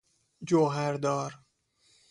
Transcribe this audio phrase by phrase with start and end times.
[0.47, 1.31] جوهردار